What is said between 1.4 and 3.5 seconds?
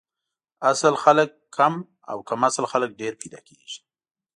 کم او کم اصل خلک ډېر پیدا